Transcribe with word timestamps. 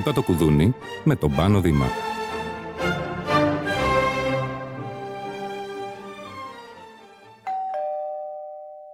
Χτύπα 0.00 0.14
το 0.14 0.22
κουδούνι 0.22 0.74
με 1.04 1.16
τον 1.16 1.34
Πάνο 1.34 1.60
Δήμα. 1.60 1.86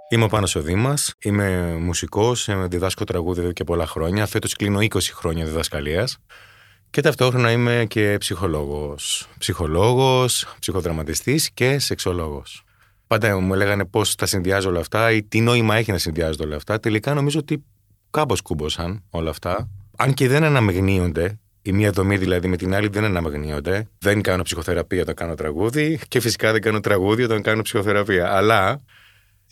Είμαι 0.09 0.25
ο 0.25 0.29
Πάνος 0.29 0.55
ο 0.55 0.61
Δήμας, 0.61 1.15
είμαι 1.19 1.77
μουσικός, 1.81 2.49
διδάσκω 2.69 3.05
τραγούδι 3.05 3.41
εδώ 3.41 3.53
και 3.53 3.65
πολλά 3.65 3.87
χρόνια. 3.87 4.27
Φέτος 4.27 4.55
κλείνω 4.55 4.79
20 4.81 5.13
χρόνια 5.13 5.45
διδασκαλίας 5.45 6.19
και 6.91 7.01
ταυτόχρονα 7.01 7.51
είμαι 7.51 7.85
και 7.89 8.17
ψυχολόγος. 8.19 9.29
Ψυχολόγος, 9.39 10.57
ψυχοδραματιστής 10.59 11.51
και 11.51 11.79
σεξολόγος. 11.79 12.65
Πάντα 13.07 13.41
μου 13.41 13.55
λέγανε 13.55 13.85
πώς 13.85 14.15
τα 14.15 14.27
συνδυάζω 14.27 14.69
όλα 14.69 14.81
αυτά 14.81 15.13
ή 15.13 15.23
τι 15.23 15.41
νόημα 15.41 15.77
έχει 15.77 15.93
να 15.93 15.99
συνδυάζω 15.99 16.45
όλα 16.45 16.57
αυτά. 16.57 16.81
Τελικά 16.81 17.15
νομίζω 17.15 17.39
ότι 17.39 17.65
κάπως 18.11 18.41
κούμποσαν 18.41 19.03
όλα 19.11 19.31
αυτά. 19.31 19.69
Αν 19.97 20.15
και 20.15 20.29
δεν 20.29 20.45
αναμεγνύονται, 20.45 21.39
η 21.63 21.73
μία 21.73 21.91
δομή 21.91 22.17
δηλαδή 22.17 22.49
με 22.49 22.57
την 22.57 22.75
άλλη 22.75 22.89
δεν 22.89 23.05
αναμεγνύονται. 23.05 23.89
Δεν 23.99 24.23
κάνω 24.23 24.43
ψυχοθεραπεία 24.43 25.03
όταν 25.03 25.15
κάνω 25.15 25.35
τραγούδι 25.35 26.01
και 26.09 26.21
φυσικά 26.21 26.53
δεν 26.53 26.61
κάνω 26.61 26.81
τραγούδι 26.81 27.23
όταν 27.23 27.43
κάνω 27.43 27.63
ψυχοθεραπεία. 27.63 28.35
Αλλά 28.35 28.81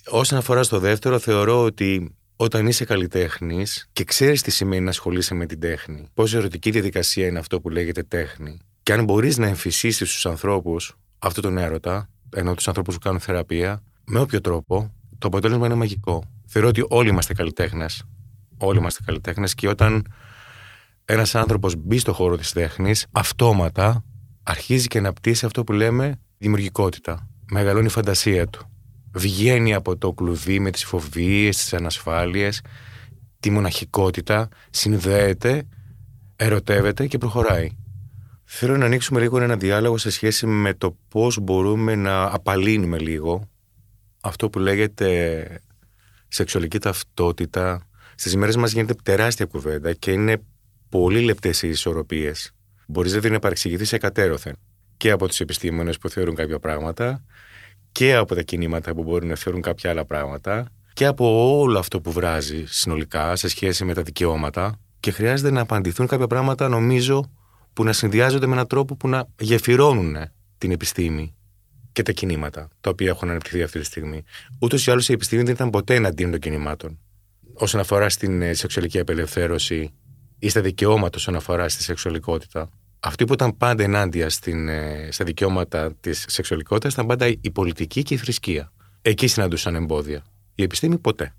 όσον 0.06 0.38
αφορά 0.38 0.62
στο 0.62 0.78
δεύτερο, 0.78 1.18
θεωρώ 1.18 1.62
ότι 1.62 2.14
όταν 2.36 2.66
είσαι 2.66 2.84
καλλιτέχνης 2.84 3.88
και 3.92 4.04
ξέρεις 4.04 4.42
τι 4.42 4.50
σημαίνει 4.50 4.82
να 4.82 4.90
ασχολείσαι 4.90 5.34
με 5.34 5.46
την 5.46 5.60
τέχνη, 5.60 6.08
πόσο 6.14 6.38
ερωτική 6.38 6.70
διαδικασία 6.70 7.26
είναι 7.26 7.38
αυτό 7.38 7.60
που 7.60 7.68
λέγεται 7.68 8.02
τέχνη, 8.02 8.58
και 8.82 8.92
αν 8.92 9.04
μπορείς 9.04 9.38
να 9.38 9.46
εμφυσίσεις 9.46 10.12
στου 10.12 10.28
ανθρώπους 10.28 10.96
αυτό 11.18 11.40
τον 11.40 11.58
έρωτα, 11.58 12.08
ενώ 12.34 12.54
τους 12.54 12.68
ανθρώπους 12.68 12.94
που 12.94 13.00
κάνουν 13.00 13.20
θεραπεία, 13.20 13.82
με 14.04 14.20
όποιο 14.20 14.40
τρόπο, 14.40 14.94
το 15.18 15.26
αποτέλεσμα 15.26 15.66
είναι 15.66 15.74
μαγικό. 15.74 16.24
Θεωρώ 16.46 16.68
ότι 16.68 16.84
όλοι 16.88 17.08
είμαστε 17.08 17.34
καλλιτέχνες. 17.34 18.04
Όλοι 18.58 18.78
είμαστε 18.78 19.02
καλλιτέχνες 19.06 19.54
και 19.54 19.68
όταν 19.68 20.06
ένας 21.04 21.34
άνθρωπος 21.34 21.74
μπει 21.76 21.98
στο 21.98 22.12
χώρο 22.12 22.36
της 22.36 22.52
τέχνης, 22.52 23.06
αυτόματα 23.10 24.04
αρχίζει 24.42 24.86
και 24.86 24.98
αναπτύσσει 24.98 25.46
αυτό 25.46 25.64
που 25.64 25.72
λέμε 25.72 26.20
δημιουργικότητα. 26.38 27.28
Μεγαλώνει 27.50 27.86
η 27.86 27.88
φαντασία 27.88 28.48
του 28.48 28.68
βγαίνει 29.14 29.74
από 29.74 29.96
το 29.96 30.12
κλουβί 30.12 30.60
με 30.60 30.70
τις 30.70 30.84
φοβίες, 30.84 31.56
τις 31.56 31.72
ανασφάλειες, 31.72 32.60
τη 33.40 33.50
μοναχικότητα, 33.50 34.48
συνδέεται, 34.70 35.68
ερωτεύεται 36.36 37.06
και 37.06 37.18
προχωράει. 37.18 37.68
Θέλω 38.44 38.76
να 38.76 38.84
ανοίξουμε 38.84 39.20
λίγο 39.20 39.40
ένα 39.40 39.56
διάλογο 39.56 39.98
σε 39.98 40.10
σχέση 40.10 40.46
με 40.46 40.74
το 40.74 40.96
πώς 41.08 41.38
μπορούμε 41.40 41.94
να 41.94 42.34
απαλύνουμε 42.34 42.98
λίγο 42.98 43.48
αυτό 44.20 44.50
που 44.50 44.58
λέγεται 44.58 45.60
σεξουαλική 46.28 46.78
ταυτότητα. 46.78 47.88
Στις 48.14 48.32
ημέρες 48.32 48.56
μας 48.56 48.72
γίνεται 48.72 48.94
τεράστια 49.02 49.46
κουβέντα 49.46 49.92
και 49.92 50.10
είναι 50.10 50.42
πολύ 51.00 51.20
λεπτές 51.20 51.62
οι 51.62 51.68
ισορροπίες. 51.68 52.52
Μπορείς 52.86 53.10
δηλαδή 53.10 53.30
να 53.30 53.38
παρεξηγηθεί 53.38 53.84
σε 53.84 53.98
κατέρωθεν 53.98 54.56
και 54.96 55.10
από 55.10 55.28
τους 55.28 55.40
επιστήμονες 55.40 55.98
που 55.98 56.08
θεωρούν 56.08 56.34
κάποια 56.34 56.58
πράγματα 56.58 57.24
και 57.92 58.14
από 58.14 58.34
τα 58.34 58.42
κινήματα 58.42 58.94
που 58.94 59.02
μπορεί 59.02 59.26
να 59.26 59.34
θεωρούν 59.34 59.62
κάποια 59.62 59.90
άλλα 59.90 60.04
πράγματα 60.04 60.68
και 60.92 61.06
από 61.06 61.58
όλο 61.58 61.78
αυτό 61.78 62.00
που 62.00 62.12
βράζει 62.12 62.64
συνολικά 62.66 63.36
σε 63.36 63.48
σχέση 63.48 63.84
με 63.84 63.94
τα 63.94 64.02
δικαιώματα 64.02 64.80
και 65.00 65.10
χρειάζεται 65.10 65.50
να 65.50 65.60
απαντηθούν 65.60 66.06
κάποια 66.06 66.26
πράγματα 66.26 66.68
νομίζω 66.68 67.30
που 67.72 67.84
να 67.84 67.92
συνδυάζονται 67.92 68.46
με 68.46 68.52
έναν 68.52 68.66
τρόπο 68.66 68.96
που 68.96 69.08
να 69.08 69.26
γεφυρώνουν 69.38 70.16
την 70.58 70.70
επιστήμη 70.70 71.34
και 71.92 72.02
τα 72.02 72.12
κινήματα 72.12 72.68
τα 72.80 72.90
οποία 72.90 73.08
έχουν 73.08 73.30
αναπτυχθεί 73.30 73.62
αυτή 73.62 73.78
τη 73.78 73.84
στιγμή. 73.84 74.22
Ούτως 74.58 74.86
ή 74.86 74.90
άλλως 74.90 75.08
η 75.08 75.12
επιστήμη 75.12 75.42
δεν 75.42 75.54
ήταν 75.54 75.70
ποτέ 75.70 75.94
εναντίον 75.94 76.30
των 76.30 76.40
κινημάτων. 76.40 76.98
Όσον 77.54 77.80
αφορά 77.80 78.08
στην 78.08 78.42
ε, 78.42 78.54
σεξουαλική 78.54 78.98
απελευθέρωση 78.98 79.92
ή 80.44 80.48
στα 80.48 80.60
δικαιώματα 80.60 81.16
όσον 81.16 81.36
αφορά 81.36 81.68
στη 81.68 81.82
σεξουαλικότητα, 81.82 82.68
αυτοί 83.00 83.24
που 83.24 83.32
ήταν 83.32 83.56
πάντα 83.56 83.82
ενάντια 83.82 84.30
στην, 84.30 84.68
ε, 84.68 85.08
στα 85.10 85.24
δικαιώματα 85.24 85.94
της 86.00 86.24
σεξουαλικότητας 86.28 86.92
ήταν 86.92 87.06
πάντα 87.06 87.26
η 87.26 87.50
πολιτική 87.50 88.02
και 88.02 88.14
η 88.14 88.16
θρησκεία. 88.16 88.72
Εκεί 89.02 89.26
συναντούσαν 89.26 89.74
εμπόδια. 89.74 90.24
Η 90.54 90.62
επιστήμη 90.62 90.98
ποτέ. 90.98 91.34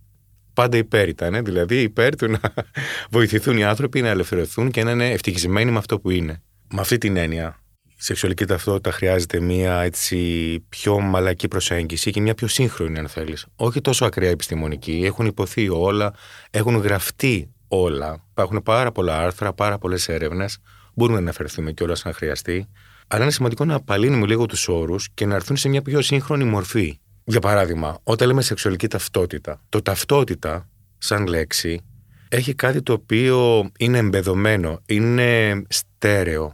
Πάντα 0.53 0.77
υπέρ 0.77 1.07
ήταν, 1.07 1.45
δηλαδή 1.45 1.81
υπέρ 1.81 2.15
του 2.15 2.27
να 2.27 2.39
βοηθηθούν 3.15 3.57
οι 3.57 3.63
άνθρωποι 3.63 4.01
να 4.01 4.07
ελευθερωθούν 4.07 4.71
και 4.71 4.83
να 4.83 4.91
είναι 4.91 5.11
ευτυχισμένοι 5.11 5.71
με 5.71 5.77
αυτό 5.77 5.99
που 5.99 6.09
είναι. 6.09 6.41
Με 6.73 6.81
αυτή 6.81 6.97
την 6.97 7.17
έννοια, 7.17 7.59
η 7.83 8.03
σεξουαλική 8.03 8.45
ταυτότητα 8.45 8.91
χρειάζεται 8.91 9.39
μια 9.39 9.81
έτσι 9.81 10.59
πιο 10.69 10.99
μαλακή 10.99 11.47
προσέγγιση 11.47 12.11
και 12.11 12.21
μια 12.21 12.33
πιο 12.35 12.47
σύγχρονη, 12.47 12.99
αν 12.99 13.07
θέλεις. 13.07 13.45
Όχι 13.55 13.81
τόσο 13.81 14.05
ακραία 14.05 14.29
επιστημονική. 14.29 15.01
Έχουν 15.05 15.25
υποθεί 15.25 15.69
όλα, 15.69 16.13
έχουν 16.51 16.75
γραφτεί 16.75 17.49
όλα. 17.67 18.25
Υπάρχουν 18.31 18.63
πάρα 18.63 18.91
πολλά 18.91 19.19
άρθρα, 19.19 19.53
πάρα 19.53 19.77
πολλές 19.77 20.09
έρευνες 20.09 20.59
Μπορούμε 20.95 21.17
να 21.17 21.23
αναφερθούμε 21.23 21.71
κιόλας 21.71 22.05
αν 22.05 22.13
χρειαστεί. 22.13 22.67
Αλλά 23.07 23.23
είναι 23.23 23.31
σημαντικό 23.31 23.65
να 23.65 23.75
απαλύνουμε 23.75 24.25
λίγο 24.25 24.45
τους 24.45 24.67
όρους 24.67 25.09
και 25.13 25.25
να 25.25 25.35
έρθουν 25.35 25.57
σε 25.57 25.69
μια 25.69 25.81
πιο 25.81 26.01
σύγχρονη 26.01 26.43
μορφή. 26.43 26.99
Για 27.23 27.39
παράδειγμα, 27.39 27.99
όταν 28.03 28.27
λέμε 28.27 28.41
σεξουαλική 28.41 28.87
ταυτότητα, 28.87 29.61
το 29.69 29.81
ταυτότητα, 29.81 30.69
σαν 30.97 31.27
λέξη, 31.27 31.81
έχει 32.29 32.55
κάτι 32.55 32.81
το 32.81 32.93
οποίο 32.93 33.69
είναι 33.79 33.97
εμπεδομένο, 33.97 34.81
είναι 34.85 35.61
στέρεο. 35.69 36.53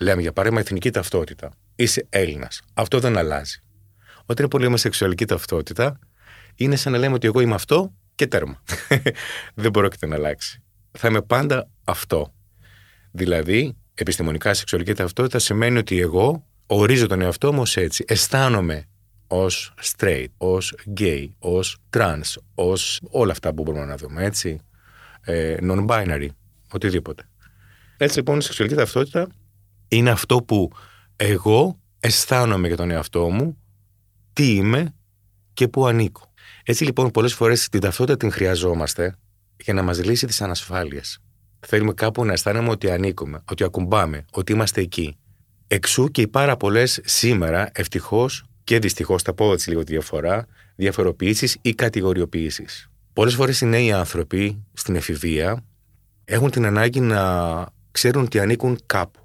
Λέμε 0.00 0.20
για 0.20 0.32
παράδειγμα 0.32 0.62
εθνική 0.62 0.90
ταυτότητα. 0.90 1.52
Είσαι 1.74 2.06
Έλληνας. 2.08 2.62
Αυτό 2.74 2.98
δεν 2.98 3.16
αλλάζει. 3.16 3.62
Όταν 4.26 4.48
είναι 4.52 4.62
λέμε 4.64 4.76
σεξουαλική 4.76 5.24
ταυτότητα, 5.24 5.98
είναι 6.54 6.76
σαν 6.76 6.92
να 6.92 6.98
λέμε 6.98 7.14
ότι 7.14 7.26
εγώ 7.26 7.40
είμαι 7.40 7.54
αυτό 7.54 7.92
και 8.14 8.26
τέρμα. 8.26 8.62
δεν 9.54 9.70
πρόκειται 9.70 10.06
να 10.06 10.14
αλλάξει. 10.14 10.62
Θα 10.90 11.08
είμαι 11.08 11.22
πάντα 11.22 11.68
αυτό. 11.84 12.34
Δηλαδή, 13.10 13.76
επιστημονικά 13.94 14.54
σεξουαλική 14.54 14.92
ταυτότητα 14.94 15.38
σημαίνει 15.38 15.78
ότι 15.78 16.00
εγώ 16.00 16.46
ορίζω 16.66 17.06
τον 17.06 17.20
εαυτό 17.20 17.52
μου 17.52 17.60
ως 17.60 17.76
έτσι. 17.76 18.04
Αισθάνομαι 18.08 18.86
ως 19.26 19.74
straight, 19.82 20.26
ως 20.36 20.74
gay, 21.00 21.28
ως 21.38 21.78
trans, 21.96 22.34
ως 22.54 23.00
όλα 23.10 23.32
αυτά 23.32 23.54
που 23.54 23.62
μπορούμε 23.62 23.84
να 23.84 23.96
δούμε, 23.96 24.24
έτσι. 24.24 24.60
Ε, 25.20 25.56
non-binary, 25.60 26.28
οτιδήποτε. 26.72 27.28
Έτσι 27.96 28.16
λοιπόν 28.16 28.38
η 28.38 28.42
σεξουαλική 28.42 28.76
ταυτότητα 28.76 29.26
είναι 29.88 30.10
αυτό 30.10 30.42
που 30.42 30.70
εγώ 31.16 31.80
αισθάνομαι 32.00 32.66
για 32.66 32.76
τον 32.76 32.90
εαυτό 32.90 33.30
μου, 33.30 33.58
τι 34.32 34.54
είμαι 34.54 34.94
και 35.52 35.68
πού 35.68 35.86
ανήκω. 35.86 36.31
Έτσι 36.64 36.84
λοιπόν 36.84 37.10
πολλές 37.10 37.34
φορές 37.34 37.68
την 37.68 37.80
ταυτότητα 37.80 38.16
την 38.16 38.32
χρειαζόμαστε 38.32 39.16
για 39.56 39.74
να 39.74 39.82
μας 39.82 40.04
λύσει 40.04 40.26
τις 40.26 40.42
ανασφάλειες. 40.42 41.18
Θέλουμε 41.60 41.92
κάπου 41.92 42.24
να 42.24 42.32
αισθάνομαι 42.32 42.70
ότι 42.70 42.90
ανήκουμε, 42.90 43.42
ότι 43.50 43.64
ακουμπάμε, 43.64 44.24
ότι 44.30 44.52
είμαστε 44.52 44.80
εκεί. 44.80 45.16
Εξού 45.66 46.08
και 46.08 46.20
οι 46.20 46.28
πάρα 46.28 46.56
πολλές 46.56 47.00
σήμερα, 47.04 47.70
ευτυχώς 47.72 48.44
και 48.64 48.78
δυστυχώς, 48.78 49.22
θα 49.22 49.34
πω 49.34 49.52
έτσι 49.52 49.68
λίγο 49.68 49.84
τη 49.84 49.92
διαφορά, 49.92 50.46
διαφοροποιήσεις 50.76 51.56
ή 51.62 51.74
κατηγοριοποιήσεις. 51.74 52.90
Πολλές 53.12 53.34
φορές 53.34 53.60
οι 53.60 53.66
νέοι 53.66 53.92
άνθρωποι 53.92 54.64
στην 54.72 54.96
εφηβεία 54.96 55.64
έχουν 56.24 56.50
την 56.50 56.66
ανάγκη 56.66 57.00
να 57.00 57.66
ξέρουν 57.90 58.24
ότι 58.24 58.38
ανήκουν 58.38 58.78
κάπου. 58.86 59.20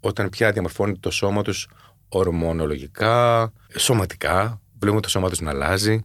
Όταν 0.00 0.28
πια 0.28 0.52
διαμορφώνεται 0.52 0.98
το 1.00 1.10
σώμα 1.10 1.42
τους 1.42 1.68
ορμονολογικά, 2.08 3.52
σωματικά, 3.76 4.60
βλέπουμε 4.78 5.00
το 5.00 5.08
σώμα 5.08 5.28
τους 5.28 5.40
να 5.40 5.50
αλλάζει, 5.50 6.04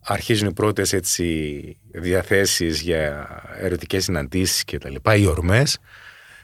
αρχίζουν 0.00 0.48
οι 0.48 0.52
πρώτες 0.52 0.92
έτσι 0.92 1.76
διαθέσεις 1.90 2.80
για 2.80 3.28
ερωτικές 3.58 4.04
συναντήσεις 4.04 4.64
και 4.64 4.78
τα 4.78 4.90
λοιπά, 4.90 5.16
οι 5.16 5.26
ορμές, 5.26 5.78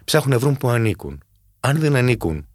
ψάχνουν 0.04 0.32
να 0.32 0.38
βρουν 0.38 0.56
που 0.56 0.68
ανήκουν. 0.68 1.22
Αν 1.60 1.78
δεν 1.78 1.96
ανήκουν 1.96 2.46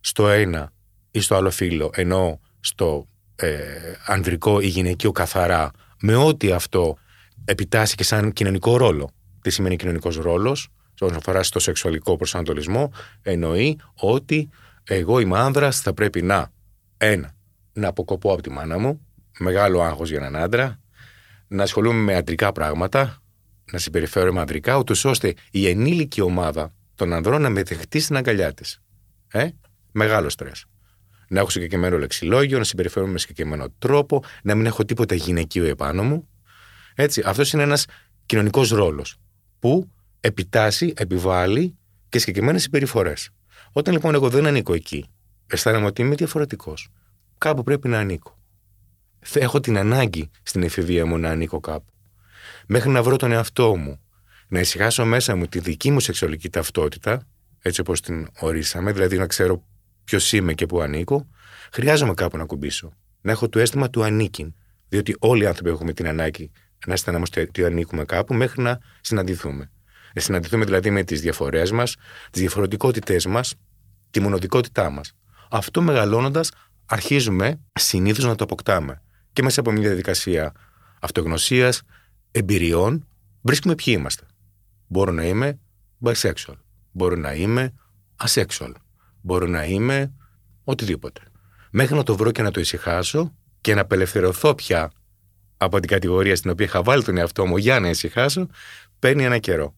στο 0.00 0.28
ένα 0.28 0.72
ή 1.10 1.20
στο 1.20 1.34
άλλο 1.34 1.50
φύλλο, 1.50 1.90
ενώ 1.94 2.40
στο 2.60 3.06
ε, 3.36 3.58
ανδρικό 4.06 4.60
ή 4.60 4.66
γυναικείο 4.66 5.12
καθαρά, 5.12 5.70
με 6.00 6.14
ό,τι 6.14 6.52
αυτό 6.52 6.96
επιτάσσει 7.44 7.94
και 7.94 8.04
σαν 8.04 8.32
κοινωνικό 8.32 8.76
ρόλο. 8.76 9.10
Τι 9.42 9.50
σημαίνει 9.50 9.76
κοινωνικός 9.76 10.16
ρόλος, 10.16 10.68
όσον 11.00 11.16
αφορά 11.16 11.42
στο 11.42 11.58
σεξουαλικό 11.58 12.16
προσανατολισμό, 12.16 12.92
εννοεί 13.22 13.78
ότι 13.94 14.48
εγώ 14.84 15.20
είμαι 15.20 15.38
άνδρας, 15.38 15.80
θα 15.80 15.94
πρέπει 15.94 16.22
να, 16.22 16.50
ένα, 16.96 17.34
να 17.72 17.88
αποκοπώ 17.88 18.32
από 18.32 18.42
τη 18.42 18.50
μάνα 18.50 18.78
μου, 18.78 19.06
μεγάλο 19.38 19.82
άγχος 19.82 20.08
για 20.10 20.18
έναν 20.18 20.36
άντρα, 20.36 20.80
να 21.48 21.62
ασχολούμαι 21.62 22.00
με 22.02 22.14
αντρικά 22.14 22.52
πράγματα, 22.52 23.22
να 23.72 23.78
συμπεριφέρομαι 23.78 24.40
ανδρικά, 24.40 24.76
ούτως 24.76 25.04
ώστε 25.04 25.34
η 25.50 25.68
ενήλικη 25.68 26.20
ομάδα 26.20 26.74
των 26.94 27.12
ανδρών 27.12 27.42
να 27.42 27.50
με 27.50 27.62
δεχτεί 27.62 28.00
στην 28.00 28.16
αγκαλιά 28.16 28.54
της. 28.54 28.80
Ε; 29.28 29.48
Μεγάλο 29.92 30.28
στρες. 30.28 30.64
Να 31.28 31.40
έχω 31.40 31.50
συγκεκριμένο 31.50 31.98
λεξιλόγιο, 31.98 32.58
να 32.58 32.64
συμπεριφέρομαι 32.64 33.12
με 33.12 33.18
συγκεκριμένο 33.18 33.66
τρόπο, 33.78 34.24
να 34.42 34.54
μην 34.54 34.66
έχω 34.66 34.84
τίποτα 34.84 35.14
γυναικείο 35.14 35.64
επάνω 35.64 36.02
μου. 36.02 36.28
Έτσι, 36.94 37.22
αυτός 37.24 37.52
είναι 37.52 37.62
ένας 37.62 37.86
κοινωνικός 38.26 38.70
ρόλος 38.70 39.16
που 39.58 39.90
επιτάσσει, 40.20 40.92
επιβάλλει 40.96 41.76
και 42.08 42.18
συγκεκριμένες 42.18 42.62
συμπεριφορές. 42.62 43.30
Όταν 43.72 43.94
λοιπόν 43.94 44.14
εγώ 44.14 44.28
δεν 44.28 44.46
ανήκω 44.46 44.74
εκεί, 44.74 45.06
αισθάνομαι 45.46 45.86
ότι 45.86 46.02
είμαι 46.02 46.14
διαφορετικός. 46.14 46.88
Κάπου 47.38 47.62
πρέπει 47.62 47.88
να 47.88 47.98
ανήκω 47.98 48.41
έχω 49.34 49.60
την 49.60 49.78
ανάγκη 49.78 50.30
στην 50.42 50.62
εφηβεία 50.62 51.06
μου 51.06 51.18
να 51.18 51.30
ανήκω 51.30 51.60
κάπου. 51.60 51.92
Μέχρι 52.66 52.90
να 52.90 53.02
βρω 53.02 53.16
τον 53.16 53.32
εαυτό 53.32 53.76
μου, 53.76 54.00
να 54.48 54.60
ησυχάσω 54.60 55.04
μέσα 55.04 55.36
μου 55.36 55.46
τη 55.46 55.58
δική 55.58 55.90
μου 55.90 56.00
σεξουαλική 56.00 56.50
ταυτότητα, 56.50 57.26
έτσι 57.62 57.80
όπως 57.80 58.00
την 58.00 58.28
ορίσαμε, 58.40 58.92
δηλαδή 58.92 59.18
να 59.18 59.26
ξέρω 59.26 59.64
ποιος 60.04 60.32
είμαι 60.32 60.52
και 60.52 60.66
πού 60.66 60.80
ανήκω, 60.80 61.28
χρειάζομαι 61.72 62.14
κάπου 62.14 62.36
να 62.36 62.44
κουμπίσω. 62.44 62.92
Να 63.20 63.32
έχω 63.32 63.48
το 63.48 63.58
αίσθημα 63.58 63.90
του 63.90 64.04
ανήκειν. 64.04 64.54
Διότι 64.88 65.16
όλοι 65.18 65.42
οι 65.42 65.46
άνθρωποι 65.46 65.70
έχουμε 65.70 65.92
την 65.92 66.08
ανάγκη 66.08 66.50
να 66.86 66.92
αισθανόμαστε 66.92 67.40
ότι 67.40 67.64
ανήκουμε 67.64 68.04
κάπου 68.04 68.34
μέχρι 68.34 68.62
να 68.62 68.78
συναντηθούμε. 69.00 69.70
Να 70.14 70.20
συναντηθούμε 70.20 70.64
δηλαδή 70.64 70.90
με 70.90 71.02
τις 71.02 71.20
διαφορές 71.20 71.70
μας, 71.70 71.96
τις 72.30 72.40
διαφορετικότητές 72.40 73.26
μας, 73.26 73.54
τη 74.10 74.20
μονοδικότητά 74.20 74.90
μας. 74.90 75.12
Αυτό 75.50 75.82
μεγαλώνοντας, 75.82 76.50
αρχίζουμε 76.86 77.60
συνήθως 77.72 78.24
να 78.24 78.34
το 78.34 78.44
αποκτάμε. 78.44 79.02
Και 79.32 79.42
μέσα 79.42 79.60
από 79.60 79.72
μια 79.72 79.88
διαδικασία 79.88 80.52
αυτογνωσίας, 81.00 81.82
εμπειριών, 82.30 83.06
βρίσκουμε 83.42 83.74
ποιοι 83.74 83.94
είμαστε. 83.98 84.26
Μπορώ 84.86 85.12
να 85.12 85.24
είμαι 85.24 85.58
bisexual. 86.04 86.56
Μπορώ 86.92 87.16
να 87.16 87.34
είμαι 87.34 87.72
asexual. 88.26 88.72
Μπορώ 89.20 89.46
να 89.46 89.64
είμαι 89.64 90.12
οτιδήποτε. 90.64 91.20
Μέχρι 91.70 91.94
να 91.94 92.02
το 92.02 92.16
βρω 92.16 92.30
και 92.30 92.42
να 92.42 92.50
το 92.50 92.60
ησυχάσω 92.60 93.34
και 93.60 93.74
να 93.74 93.80
απελευθερωθώ 93.80 94.54
πια 94.54 94.92
από 95.56 95.80
την 95.80 95.88
κατηγορία 95.88 96.36
στην 96.36 96.50
οποία 96.50 96.66
είχα 96.66 96.82
βάλει 96.82 97.02
τον 97.02 97.16
εαυτό 97.16 97.46
μου 97.46 97.56
για 97.56 97.80
να 97.80 97.88
ησυχάσω, 97.88 98.46
παίρνει 98.98 99.24
ένα 99.24 99.38
καιρό. 99.38 99.74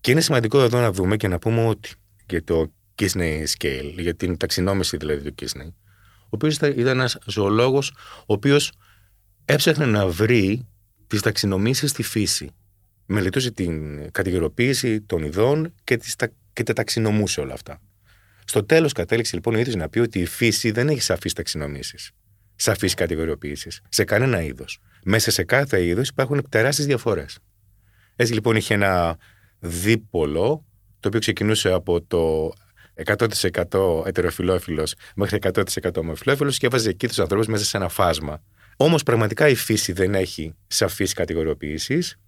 Και 0.00 0.10
είναι 0.10 0.20
σημαντικό 0.20 0.60
εδώ 0.60 0.80
να 0.80 0.92
δούμε 0.92 1.16
και 1.16 1.28
να 1.28 1.38
πούμε 1.38 1.66
ότι 1.66 1.90
για 2.28 2.44
το 2.44 2.72
Kisney 2.98 3.44
Scale, 3.58 3.94
για 3.98 4.14
την 4.14 4.36
ταξινόμηση 4.36 4.96
δηλαδή 4.96 5.32
του 5.32 5.34
Kisney, 5.42 5.72
ο 6.22 6.28
οποίος 6.28 6.56
ήταν 6.56 6.86
ένας 6.86 7.18
ζωολόγος, 7.26 7.92
ο 8.20 8.32
οποίος 8.32 8.72
έψαχνε 9.48 9.86
να 9.86 10.06
βρει 10.06 10.66
τις 11.06 11.20
ταξινομήσεις 11.20 11.90
στη 11.90 12.02
φύση. 12.02 12.50
Μελετούσε 13.06 13.50
την 13.50 14.10
κατηγοριοποίηση 14.10 15.00
των 15.00 15.22
ειδών 15.22 15.74
και, 15.84 15.96
τις, 15.96 16.16
και 16.52 16.62
τα 16.62 16.72
ταξινομούσε 16.72 17.40
όλα 17.40 17.52
αυτά. 17.52 17.80
Στο 18.44 18.64
τέλος 18.64 18.92
κατέληξε 18.92 19.34
λοιπόν 19.34 19.54
ο 19.54 19.58
ίδιος 19.58 19.74
να 19.74 19.88
πει 19.88 19.98
ότι 19.98 20.18
η 20.18 20.26
φύση 20.26 20.70
δεν 20.70 20.88
έχει 20.88 21.00
σαφείς 21.00 21.32
ταξινομήσεις, 21.32 22.10
σαφείς 22.54 22.94
κατηγοριοποίησεις 22.94 23.80
σε 23.88 24.04
κανένα 24.04 24.42
είδος. 24.42 24.80
Μέσα 25.04 25.30
σε 25.30 25.44
κάθε 25.44 25.84
είδος 25.84 26.08
υπάρχουν 26.08 26.48
τεράστιες 26.48 26.86
διαφορές. 26.86 27.38
Έτσι 28.16 28.32
λοιπόν 28.32 28.56
είχε 28.56 28.74
ένα 28.74 29.18
δίπολο 29.58 30.64
το 31.00 31.08
οποίο 31.08 31.20
ξεκινούσε 31.20 31.72
από 31.72 32.02
το 32.02 32.52
100% 33.04 34.06
ετεροφιλόφιλος 34.06 34.94
μέχρι 35.14 35.38
100% 35.42 35.96
ομοφιλόφιλος 35.96 36.58
και 36.58 36.66
έβαζε 36.66 36.88
εκεί 36.88 37.06
τους 37.06 37.18
ανθρώπους 37.18 37.46
μέσα 37.46 37.64
σε 37.64 37.76
ένα 37.76 37.88
φάσμα. 37.88 38.42
Όμως 38.80 39.02
πραγματικά 39.02 39.48
η 39.48 39.54
φύση 39.54 39.92
δεν 39.92 40.14
έχει 40.14 40.54
σαφείς 40.66 41.12
κατηγοριοποιήσεις. 41.12 42.18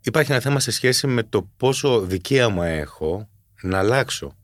Υπάρχει 0.00 0.32
ένα 0.32 0.40
θέμα 0.40 0.60
σε 0.60 0.70
σχέση 0.70 1.06
με 1.06 1.22
το 1.22 1.50
πόσο 1.56 2.00
δικαίωμα 2.00 2.66
έχω 2.66 3.28
να 3.62 3.78
αλλάξω 3.78 4.36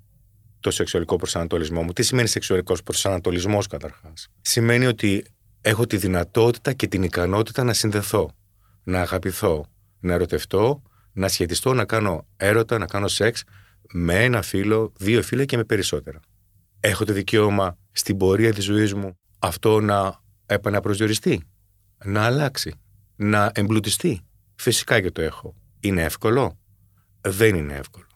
το 0.60 0.70
σεξουαλικό 0.70 1.16
προσανατολισμό 1.16 1.82
μου. 1.82 1.92
Τι 1.92 2.02
σημαίνει 2.02 2.28
σεξουαλικός 2.28 2.82
προσανατολισμός, 2.82 3.66
καταρχάς; 3.66 4.28
Σημαίνει 4.40 4.86
ότι 4.86 5.24
έχω 5.60 5.86
τη 5.86 5.96
δυνατότητα 5.96 6.72
και 6.72 6.86
την 6.86 7.02
ικανότητα 7.02 7.64
να 7.64 7.72
συνδεθώ, 7.72 8.30
να 8.84 9.00
αγαπηθώ, 9.00 9.66
να 10.00 10.12
ερωτευτώ, 10.12 10.82
να 11.12 11.28
σχετιστώ, 11.28 11.72
να 11.72 11.84
κάνω 11.84 12.26
έρωτα, 12.36 12.78
να 12.78 12.86
κάνω 12.86 13.08
σεξ 13.08 13.44
με 13.92 14.24
ένα 14.24 14.42
φίλο, 14.42 14.92
δύο 14.96 15.22
φίλια 15.22 15.44
και 15.44 15.56
με 15.56 15.64
περισσότερα. 15.64 16.20
Έχω 16.80 17.04
το 17.04 17.12
δικαίωμα 17.12 17.78
στην 17.92 18.16
πορεία 18.16 18.52
της 18.52 18.64
ζωής 18.64 18.94
μου 18.94 19.18
αυτό 19.38 19.80
να 19.80 20.22
επαναπροσδιοριστεί, 20.46 21.42
να 22.04 22.22
αλλάξει, 22.22 22.74
να 23.16 23.50
εμπλουτιστεί. 23.54 24.20
Φυσικά 24.54 25.00
και 25.00 25.10
το 25.10 25.22
έχω. 25.22 25.54
Είναι 25.80 26.02
εύκολο; 26.02 26.58
Δεν 27.20 27.54
είναι 27.54 27.74
εύκολο. 27.74 28.06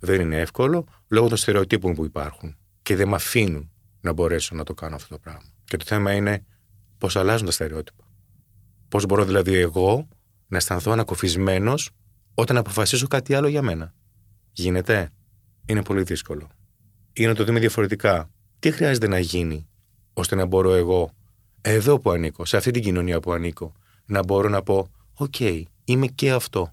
Δεν 0.00 0.20
είναι 0.20 0.40
εύκολο 0.40 0.86
λόγω 1.08 1.28
των 1.28 1.36
στερεοτύπων 1.36 1.94
που 1.94 2.04
υπάρχουν 2.04 2.56
και 2.82 2.96
δεν 2.96 3.08
με 3.08 3.14
αφήνουν 3.14 3.70
να 4.00 4.12
μπορέσω 4.12 4.54
να 4.54 4.64
το 4.64 4.74
κάνω 4.74 4.94
αυτό 4.94 5.14
το 5.14 5.18
πράγμα. 5.18 5.52
Και 5.64 5.76
το 5.76 5.84
θέμα 5.84 6.12
είναι 6.12 6.44
πώς 6.98 7.16
αλλάζουν 7.16 7.46
τα 7.46 7.52
στερεότυπα. 7.52 8.04
Πώς 8.88 9.06
μπορώ 9.06 9.24
δηλαδή 9.24 9.54
εγώ 9.54 10.08
να 10.46 10.56
αισθανθώ 10.56 10.90
ανακοφισμένος 10.90 11.90
όταν 12.34 12.56
αποφασίσω 12.56 13.06
κάτι 13.06 13.34
άλλο 13.34 13.48
για 13.48 13.62
μένα. 13.62 13.94
Γίνεται; 14.52 15.10
Είναι 15.66 15.82
πολύ 15.82 16.02
δύσκολο. 16.02 16.50
Ή 17.12 17.26
να 17.26 17.34
το 17.34 17.44
δούμε 17.44 17.60
διαφορετικά. 17.60 18.30
Τι 18.58 18.70
χρειάζεται 18.70 19.06
να 19.06 19.18
γίνει 19.18 19.68
ώστε 20.12 20.34
να 20.34 20.46
μπορώ 20.46 20.74
εγώ, 20.74 21.10
εδώ 21.62 21.98
που 21.98 22.10
ανήκω, 22.10 22.44
σε 22.44 22.56
αυτή 22.56 22.70
την 22.70 22.82
κοινωνία 22.82 23.20
που 23.20 23.32
ανήκω, 23.32 23.72
να 24.06 24.24
μπορώ 24.24 24.48
να 24.48 24.62
πω: 24.62 24.88
Οκ, 25.14 25.40
είμαι 25.84 26.06
και 26.06 26.32
αυτό. 26.32 26.72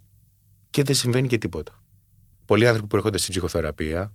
Και 0.69 0.83
δεν 0.83 0.95
συμβαίνει 0.95 1.27
και 1.27 1.38
τίποτα. 1.38 1.83
Πολλοί 2.45 2.68
άνθρωποι 2.68 2.88
που 2.88 2.95
έρχονται 2.95 3.18
στην 3.18 3.31
ψυχοθεραπεία 3.31 4.12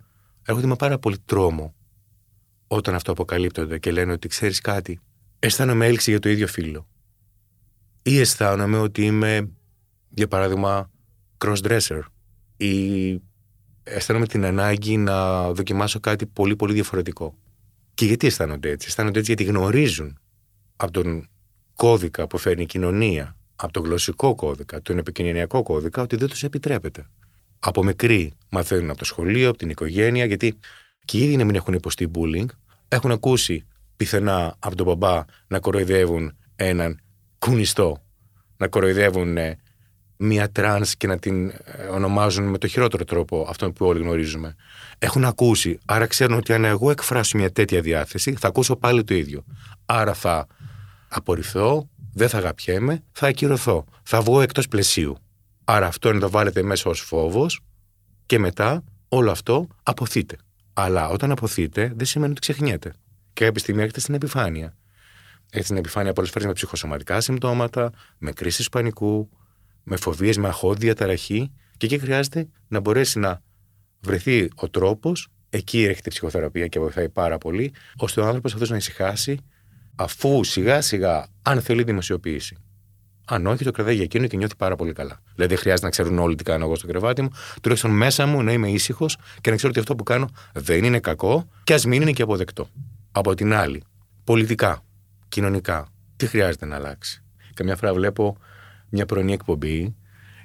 έρχονται 0.46 0.66
με 0.66 0.76
πάρα 0.76 0.98
πολύ 0.98 1.18
τρόμο 1.24 1.74
όταν 2.66 2.94
αυτό 2.94 3.12
αποκαλύπτονται 3.12 3.78
και 3.78 3.92
λένε 3.92 4.12
ότι 4.12 4.28
ξέρεις 4.28 4.60
κάτι, 4.60 5.00
αισθάνομαι 5.38 5.86
έλξη 5.86 6.10
για 6.10 6.20
το 6.20 6.28
ίδιο 6.28 6.46
φίλο. 6.46 6.88
Ή 8.02 8.20
αισθάνομαι 8.20 8.78
ότι 8.78 9.04
είμαι, 9.04 9.50
για 10.08 10.28
παράδειγμα, 10.28 10.90
cross-dresser 11.44 12.00
ή 12.56 13.20
αισθάνομαι 13.82 14.26
την 14.26 14.44
ανάγκη 14.44 14.96
να 14.96 15.52
δοκιμάσω 15.52 16.00
κάτι 16.00 16.26
πολύ 16.26 16.56
πολύ 16.56 16.72
διαφορετικό. 16.72 17.38
Και 17.94 18.04
γιατί 18.04 18.26
αισθάνονται 18.26 18.70
έτσι; 18.70 18.86
Αισθάνονται 18.88 19.18
έτσι 19.18 19.34
γιατί 19.34 19.52
γνωρίζουν 19.52 20.18
από 20.76 20.92
τον 20.92 21.28
κώδικα 21.74 22.26
που 22.26 22.38
φέρνει 22.38 22.62
η 22.62 22.66
κοινωνία, 22.66 23.36
από 23.56 23.72
τον 23.72 23.84
γλωσσικό 23.84 24.34
κώδικα, 24.34 24.82
τον 24.82 24.98
επικοινωνιακό 24.98 25.62
κώδικα, 25.62 26.02
ότι 26.02 26.16
δεν 26.16 26.28
τους 26.28 26.42
επιτρέπεται. 26.42 27.06
Από 27.58 27.84
μικροί 27.84 28.32
μαθαίνουν 28.48 28.90
από 28.90 28.98
το 28.98 29.04
σχολείο, 29.04 29.48
από 29.48 29.58
την 29.58 29.70
οικογένεια, 29.70 30.24
γιατί 30.24 30.58
και 31.04 31.18
ήδη 31.18 31.36
να 31.36 31.44
μην 31.44 31.54
έχουν 31.54 31.74
υποστεί 31.74 32.10
bullying, 32.14 32.46
έχουν 32.88 33.10
ακούσει 33.10 33.66
πιθανά 33.96 34.56
από 34.58 34.76
τον 34.76 34.86
μπαμπά 34.86 35.24
να 35.46 35.58
κοροϊδεύουν 35.58 36.36
έναν 36.56 37.00
κουνιστό, 37.38 38.02
να 38.56 38.68
κοροϊδεύουν 38.68 39.36
ε, 39.36 39.58
μία 40.16 40.50
τρανς 40.50 40.96
και 40.96 41.06
να 41.06 41.18
την 41.18 41.48
ε, 41.48 41.54
ονομάζουν 41.90 42.44
με 42.44 42.58
το 42.58 42.66
χειρότερο 42.66 43.04
τρόπο 43.04 43.46
αυτό 43.48 43.72
που 43.72 43.86
όλοι 43.86 44.00
γνωρίζουμε. 44.00 44.54
Έχουν 44.98 45.24
ακούσει, 45.24 45.78
άρα 45.84 46.06
ξέρουν 46.06 46.36
ότι 46.36 46.52
αν 46.52 46.64
εγώ 46.64 46.90
εκφράσω 46.90 47.38
μια 47.38 47.52
τέτοια 47.52 47.80
διάθεση 47.80 48.34
θα 48.38 48.48
ακούσω 48.48 48.76
πάλι 48.76 49.04
το 49.04 49.14
ίδιο. 49.14 49.44
Άρα 49.86 50.14
θα 50.14 50.46
απορριφθώ, 51.14 51.88
δεν 52.12 52.28
θα 52.28 52.38
αγαπιέμαι, 52.38 53.02
θα 53.12 53.26
ακυρωθώ, 53.26 53.84
θα 54.02 54.20
βγω 54.20 54.40
εκτός 54.40 54.68
πλαισίου. 54.68 55.16
Άρα 55.64 55.86
αυτό 55.86 56.08
είναι 56.08 56.18
το 56.18 56.30
βάλετε 56.30 56.62
μέσα 56.62 56.90
ως 56.90 57.00
φόβος 57.00 57.60
και 58.26 58.38
μετά 58.38 58.84
όλο 59.08 59.30
αυτό 59.30 59.66
αποθείτε. 59.82 60.36
Αλλά 60.72 61.08
όταν 61.08 61.30
αποθείτε 61.30 61.92
δεν 61.96 62.06
σημαίνει 62.06 62.30
ότι 62.30 62.40
ξεχνιέται. 62.40 62.92
Και 63.32 63.44
κάποια 63.44 63.60
στιγμή 63.60 63.80
έρχεται 63.80 64.00
στην 64.00 64.14
επιφάνεια. 64.14 64.76
Έρχεται 65.44 65.64
στην 65.64 65.76
επιφάνεια 65.76 66.12
πολλές 66.12 66.30
φορές 66.30 66.46
με 66.46 66.52
ψυχοσωματικά 66.52 67.20
συμπτώματα, 67.20 67.90
με 68.18 68.32
κρίσεις 68.32 68.68
πανικού, 68.68 69.30
με 69.82 69.96
φοβίες, 69.96 70.36
με 70.36 70.48
αχώδη 70.48 70.78
διαταραχή. 70.80 71.52
Και 71.76 71.86
εκεί 71.86 71.98
χρειάζεται 71.98 72.48
να 72.68 72.80
μπορέσει 72.80 73.18
να 73.18 73.42
βρεθεί 74.00 74.48
ο 74.54 74.68
τρόπος, 74.68 75.28
εκεί 75.50 75.82
έρχεται 75.82 76.08
η 76.08 76.10
ψυχοθεραπεία 76.10 76.66
και 76.66 76.78
βοηθάει 76.78 77.08
πάρα 77.08 77.38
πολύ, 77.38 77.72
ώστε 77.96 78.20
ο 78.20 78.24
άνθρωπος 78.24 78.52
αυτός 78.52 78.70
να 78.70 78.76
ησυχάσει, 78.76 79.38
αφού 79.96 80.44
σιγά 80.44 80.80
σιγά, 80.80 81.26
αν 81.42 81.60
θέλει 81.60 81.82
δημοσιοποίηση. 81.82 82.56
Αν 83.26 83.46
όχι, 83.46 83.64
το 83.64 83.70
κρατάει 83.70 83.94
για 83.94 84.04
εκείνο 84.04 84.26
και 84.26 84.36
νιώθει 84.36 84.56
πάρα 84.56 84.76
πολύ 84.76 84.92
καλά. 84.92 85.20
Δηλαδή, 85.34 85.54
δεν 85.54 85.62
χρειάζεται 85.62 85.84
να 85.84 85.90
ξέρουν 85.90 86.18
όλοι 86.18 86.34
τι 86.34 86.44
κάνω 86.44 86.64
εγώ 86.64 86.74
στο 86.74 86.86
κρεβάτι 86.86 87.22
μου, 87.22 87.30
τουλάχιστον 87.62 87.90
μέσα 87.90 88.26
μου 88.26 88.42
να 88.42 88.52
είμαι 88.52 88.70
ήσυχος 88.70 89.16
και 89.40 89.50
να 89.50 89.56
ξέρω 89.56 89.70
ότι 89.70 89.80
αυτό 89.80 89.94
που 89.94 90.02
κάνω 90.02 90.28
δεν 90.52 90.84
είναι 90.84 90.98
κακό 90.98 91.48
και 91.64 91.74
ας 91.74 91.84
μην 91.84 92.02
είναι 92.02 92.12
και 92.12 92.22
αποδεκτό. 92.22 92.68
Από 93.12 93.34
την 93.34 93.54
άλλη, 93.54 93.82
πολιτικά, 94.24 94.82
κοινωνικά, 95.28 95.86
τι 96.16 96.26
χρειάζεται 96.26 96.66
να 96.66 96.76
αλλάξει; 96.76 97.22
Καμιά 97.54 97.76
φορά 97.76 97.94
βλέπω 97.94 98.36
μια 98.88 99.06
πρωινή 99.06 99.32
εκπομπή 99.32 99.94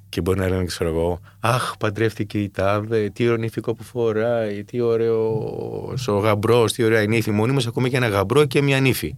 και 0.09 0.21
μπορεί 0.21 0.39
να 0.39 0.49
λένε, 0.49 0.65
ξέρω 0.65 0.89
εγώ, 0.89 1.19
Αχ, 1.39 1.77
παντρεύτηκε 1.77 2.41
η 2.41 2.49
Τάδε, 2.49 3.09
τι 3.09 3.23
ωραίο 3.25 3.37
νύφικο 3.37 3.73
που 3.73 3.83
φοράει, 3.83 4.63
τι 4.63 4.81
ωραίο 4.81 5.95
ο 6.07 6.17
γαμπρός, 6.17 6.73
τι 6.73 6.83
ωραία 6.83 7.01
η 7.01 7.07
νύφη. 7.07 7.31
Μόνοι 7.31 7.53
μας 7.53 7.67
ακούμε 7.67 7.87
για 7.87 7.97
ένα 7.97 8.07
γαμπρό 8.07 8.45
και 8.45 8.61
μια 8.61 8.79
νύφη. 8.79 9.15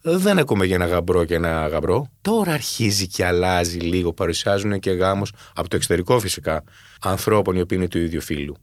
Δεν 0.00 0.38
ακούμε 0.38 0.66
για 0.66 0.74
ένα 0.74 0.86
γαμπρό 0.86 1.24
και 1.24 1.34
ένα 1.34 1.66
γαμπρό. 1.66 2.10
Τώρα 2.20 2.52
αρχίζει 2.52 3.06
και 3.06 3.24
αλλάζει 3.24 3.78
λίγο. 3.78 4.12
Παρουσιάζουν 4.12 4.78
και 4.78 4.90
γάμου 4.90 5.22
από 5.54 5.68
το 5.68 5.76
εξωτερικό 5.76 6.20
φυσικά 6.20 6.64
ανθρώπων 7.00 7.56
οι 7.56 7.60
οποίοι 7.60 7.78
είναι 7.80 7.88
του 7.88 7.98
ίδιου 7.98 8.20
φίλου. 8.20 8.56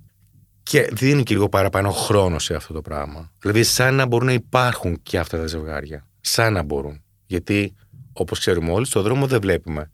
Και 0.63 0.89
δίνει 0.91 1.23
και 1.23 1.33
λίγο 1.33 1.49
παραπάνω 1.49 1.91
χρόνο 1.91 2.39
σε 2.39 2.55
αυτό 2.55 2.73
το 2.73 2.81
πράγμα. 2.81 3.31
Δηλαδή, 3.39 3.63
σαν 3.63 3.95
να 3.95 4.05
μπορούν 4.05 4.25
να 4.25 4.33
υπάρχουν 4.33 5.01
και 5.03 5.17
αυτά 5.17 5.37
τα 5.37 5.47
ζευγάρια. 5.47 6.07
Σαν 6.21 6.53
να 6.53 6.63
μπορούν. 6.63 7.03
Γιατί, 7.25 7.75
όπως 8.13 8.39
ξέρουμε 8.39 8.71
όλοι, 8.71 8.85
στον 8.85 9.03
δρόμο 9.03 9.27
δεν 9.27 9.41
βλέπουμε 9.41 9.91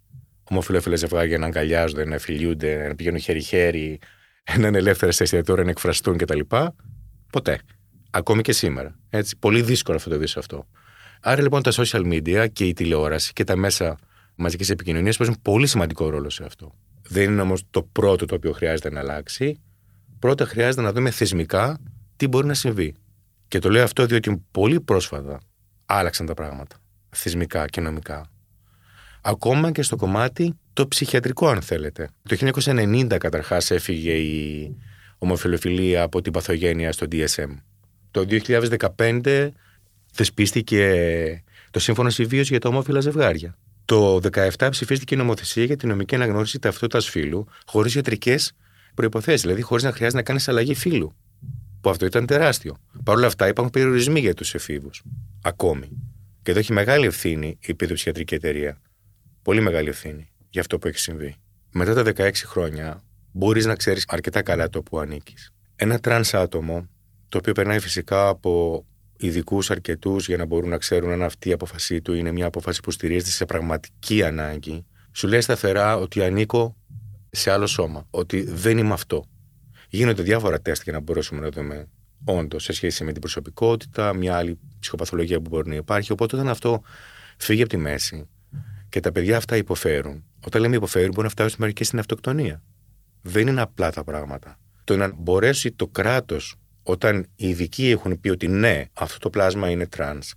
ομοφυλόφιλα 0.51 0.95
ζευγάρια 0.95 1.37
να 1.37 1.45
αγκαλιάζονται, 1.45 2.05
να 2.05 2.17
φιλιούνται, 2.17 2.87
να 2.87 2.95
πηγαίνουν 2.95 3.19
χέρι-χέρι, 3.19 3.99
να 4.57 4.67
είναι 4.67 4.77
ελεύθερες 4.77 5.15
στα 5.15 5.23
εστιατόρια, 5.23 5.63
να 5.63 5.69
εκφραστούν 5.69 6.17
κτλ. 6.17 6.39
Ποτέ. 7.31 7.59
Ακόμη 8.11 8.41
και 8.41 8.51
σήμερα. 8.51 8.99
Έτσι, 9.09 9.37
πολύ 9.37 9.61
δύσκολο 9.61 9.97
αυτό 9.97 10.09
το 10.09 10.17
δεις 10.17 10.37
αυτό. 10.37 10.67
Άρα 11.21 11.41
λοιπόν 11.41 11.61
τα 11.61 11.71
social 11.73 12.13
media 12.13 12.47
και 12.53 12.65
η 12.65 12.73
τηλεόραση 12.73 13.33
και 13.33 13.43
τα 13.43 13.55
μέσα 13.55 13.97
μαζικής 14.35 14.69
επικοινωνίας 14.69 15.17
παίζουν 15.17 15.37
πολύ 15.41 15.67
σημαντικό 15.67 16.09
ρόλο 16.09 16.29
σε 16.29 16.43
αυτό. 16.43 16.73
Δεν 17.07 17.31
είναι 17.31 17.41
όμως 17.41 17.63
το 17.69 17.83
πρώτο 17.83 18.25
το 18.25 18.35
οποίο 18.35 18.51
χρειάζεται 18.51 18.89
να 18.89 18.99
αλλάξει. 18.99 19.61
Πρώτα 20.19 20.45
χρειάζεται 20.45 20.81
να 20.81 20.91
δούμε 20.91 21.11
θεσμικά 21.11 21.79
τι 22.15 22.27
μπορεί 22.27 22.47
να 22.47 22.53
συμβεί. 22.53 22.95
Και 23.47 23.59
το 23.59 23.69
λέω 23.69 23.83
αυτό 23.83 24.05
διότι 24.05 24.43
πολύ 24.51 24.81
πρόσφατα 24.81 25.39
άλλαξαν 25.85 26.25
τα 26.25 26.33
πράγματα. 26.33 26.75
Θεσμικά 27.09 27.67
και 27.67 27.81
νομικά. 27.81 28.25
Ακόμα 29.21 29.71
και 29.71 29.81
στο 29.81 29.95
κομμάτι 29.95 30.53
το 30.73 30.87
ψυχιατρικό, 30.87 31.47
αν 31.47 31.61
θέλετε. 31.61 32.09
Το 32.23 32.51
1990 32.65 33.17
καταρχάς 33.19 33.71
έφυγε 33.71 34.13
η 34.13 34.75
ομοφιλοφιλία 35.17 36.03
από 36.03 36.21
την 36.21 36.31
παθογένεια 36.31 36.91
στο 36.91 37.07
DSM. 37.11 37.55
Το 38.11 38.25
2015 38.95 39.49
θεσπίστηκε 40.11 41.43
το 41.71 41.79
Σύμφωνο 41.79 42.09
Συμβίωσης 42.09 42.49
για 42.49 42.59
τα 42.59 42.69
ομόφυλα 42.69 42.99
ζευγάρια. 42.99 43.57
Το 43.85 44.19
2017 44.33 44.67
ψηφίστηκε 44.71 45.15
η 45.15 45.17
νομοθεσία 45.17 45.63
για 45.63 45.75
την 45.75 45.89
νομική 45.89 46.15
αναγνώριση 46.15 46.59
ταυτότητας 46.59 47.09
φύλου 47.09 47.47
χωρίς 47.65 47.95
ιατρικές 47.95 48.51
προποθέσει, 48.93 49.41
δηλαδή 49.41 49.61
χωρίς 49.61 49.83
να 49.83 49.91
χρειάζεται 49.91 50.17
να 50.17 50.23
κάνεις 50.23 50.47
αλλαγή 50.47 50.73
φύλου. 50.73 51.15
Που 51.81 51.89
αυτό 51.89 52.05
ήταν 52.05 52.25
τεράστιο. 52.25 52.77
Παρ' 53.03 53.15
όλα 53.17 53.27
αυτά 53.27 53.47
υπάρχουν 53.47 53.73
περιορισμοί 53.73 54.19
για 54.19 54.33
τους 54.33 54.53
εφήβους. 54.53 55.01
Ακόμη. 55.41 55.89
Και 56.41 56.51
εδώ 56.51 56.59
έχει 56.59 56.73
μεγάλη 56.73 57.05
ευθύνη 57.05 57.57
η 57.61 57.73
παιδοψιατρική 57.73 58.35
εταιρεία. 58.35 58.81
Πολύ 59.41 59.61
μεγάλη 59.61 59.89
ευθύνη 59.89 60.29
για 60.49 60.61
αυτό 60.61 60.79
που 60.79 60.87
έχει 60.87 60.99
συμβεί. 60.99 61.35
Μετά 61.71 61.93
τα 61.93 62.03
16 62.03 62.31
χρόνια 62.45 63.03
μπορείς 63.31 63.65
να 63.65 63.75
ξέρεις 63.75 64.05
αρκετά 64.07 64.41
καλά 64.41 64.69
το 64.69 64.81
που 64.81 64.99
ανήκεις. 64.99 65.51
Ένα 65.75 65.99
τρανς 65.99 66.33
άτομο, 66.33 66.89
το 67.29 67.37
οποίο 67.37 67.53
περνάει 67.53 67.79
φυσικά 67.79 68.27
από 68.27 68.85
ειδικούς 69.21 69.71
αρκετούς 69.71 70.27
για 70.27 70.37
να 70.37 70.45
μπορούν 70.45 70.69
να 70.69 70.77
ξέρουν 70.77 71.11
αν 71.11 71.23
αυτή 71.23 71.49
η 71.49 71.51
απόφασή 71.51 72.01
του 72.01 72.13
είναι 72.13 72.31
μια 72.31 72.45
απόφαση 72.45 72.79
που 72.81 72.91
στηρίζεται 72.91 73.31
σε 73.31 73.45
πραγματική 73.45 74.23
ανάγκη, 74.23 74.85
σου 75.11 75.27
λέει 75.27 75.41
σταθερά 75.41 75.97
ότι 75.97 76.23
ανήκω 76.23 76.75
σε 77.29 77.51
άλλο 77.51 77.67
σώμα, 77.67 78.07
ότι 78.09 78.41
δεν 78.41 78.77
είμαι 78.77 78.93
αυτό. 78.93 79.25
Γίνονται 79.89 80.23
διάφορα 80.23 80.61
τεστ 80.61 80.83
για 80.83 80.93
να 80.93 80.99
μπορέσουμε 80.99 81.41
να 81.41 81.49
δούμε 81.49 81.87
όντως 82.23 82.63
σε 82.63 82.73
σχέση 82.73 83.03
με 83.03 83.11
την 83.11 83.21
προσωπικότητα, 83.21 84.13
μια 84.13 84.37
άλλη 84.37 84.59
ψυχοπαθολογία 84.79 85.41
που 85.41 85.49
μπορεί 85.49 85.69
να 85.69 85.75
υπάρχει. 85.75 86.11
Οπότε 86.11 86.35
όταν 86.35 86.49
αυτό 86.49 86.81
φύγει 87.37 87.61
από 87.61 87.69
τη 87.69 87.77
μέση 87.77 88.27
και 88.89 88.99
τα 88.99 89.11
παιδιά 89.11 89.37
αυτά 89.37 89.57
υποφέρουν, 89.57 90.23
όταν 90.45 90.61
λέμε 90.61 90.75
υποφέρουν, 90.75 91.09
μπορεί 91.09 91.23
να 91.23 91.29
φτάσουν 91.29 91.57
μερικές 91.59 91.87
στην 91.87 91.99
αυτοκτονία. 91.99 92.63
Δεν 93.21 93.47
είναι 93.47 93.61
απλά 93.61 93.91
τα 93.91 94.03
πράγματα. 94.03 94.59
Το 94.83 94.97
να 94.97 95.11
μπορέσει 95.15 95.71
το 95.71 95.87
κράτος, 95.87 96.55
όταν 96.83 97.25
οι 97.35 97.49
ειδικοί 97.49 97.89
έχουν 97.89 98.19
πει 98.19 98.29
ότι 98.29 98.47
ναι, 98.47 98.85
αυτό 98.93 99.19
το 99.19 99.29
πλάσμα 99.29 99.69
είναι 99.69 99.87
τρανς 99.87 100.33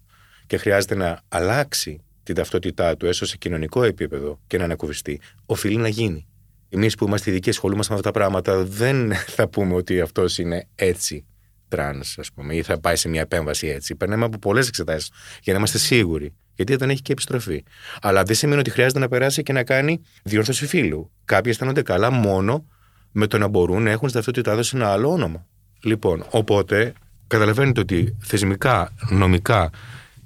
και 0.46 0.56
χρειάζεται 0.56 0.94
να 0.94 1.20
αλλάξει 1.28 2.04
την 2.22 2.34
ταυτότητά 2.34 2.96
του 2.96 3.06
έστω 3.06 3.26
σε 3.26 3.36
κοινωνικό 3.36 3.82
επίπεδο 3.82 4.40
και 4.46 4.58
να 4.58 4.64
ανακουφιστεί, 4.64 5.20
οφείλει 5.46 5.76
να 5.76 5.88
γίνει. 5.88 6.26
Εμείς 6.68 6.94
που 6.94 7.06
είμαστε 7.06 7.30
ειδικοί, 7.30 7.48
ασχολούμαστε 7.48 7.92
με 7.92 7.98
αυτά 7.98 8.12
τα 8.12 8.18
πράγματα, 8.18 8.64
δεν 8.64 9.14
θα 9.36 9.48
πούμε 9.48 9.74
ότι 9.74 10.00
αυτός 10.00 10.38
είναι 10.38 10.68
έτσι 10.74 11.26
τρανς, 11.68 12.18
ας 12.18 12.32
πούμε, 12.32 12.54
ή 12.54 12.62
θα 12.62 12.80
πάει 12.80 12.96
σε 12.96 13.08
μια 13.08 13.20
επέμβαση 13.20 13.66
έτσι. 13.66 13.96
Περνάμε 13.96 14.24
από 14.24 14.38
πολλές 14.38 14.68
εξετάσεις 14.68 15.10
για 15.42 15.52
να 15.52 15.58
είμαστε 15.58 15.78
σίγουροι. 15.78 16.34
Γιατί 16.54 16.76
δεν 16.76 16.90
έχει 16.90 17.02
και 17.02 17.12
επιστροφή. 17.12 17.64
Αλλά 18.00 18.22
δεν 18.22 18.34
σημαίνει 18.34 18.60
ότι 18.60 18.70
χρειάζεται 18.70 18.98
να 18.98 19.08
περάσει 19.08 19.42
και 19.42 19.52
να 19.52 19.64
κάνει 19.64 20.00
διόρθωση 20.22 20.66
φύλου. 20.66 21.10
Κάποιοι 21.24 21.50
αισθάνονται 21.54 21.82
καλά 21.82 22.10
μόνο 22.10 22.66
με 23.12 23.26
το 23.26 23.38
να 23.38 23.48
μπορούν 23.48 23.82
να 23.82 23.90
έχουν 23.90 24.08
στην 24.08 24.22
ταυτότητά 24.22 24.56
τους 24.56 24.72
ένα 24.72 24.92
άλλο 24.92 25.10
όνομα. 25.10 25.46
Λοιπόν, 25.84 26.24
οπότε 26.30 26.92
καταλαβαίνετε 27.26 27.80
ότι 27.80 28.16
θεσμικά, 28.20 28.94
νομικά 29.10 29.70